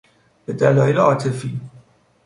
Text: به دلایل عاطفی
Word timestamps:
به 0.45 0.53
دلایل 0.53 0.97
عاطفی 0.97 1.61